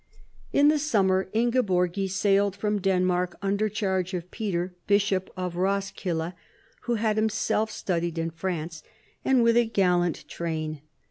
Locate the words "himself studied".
7.17-8.17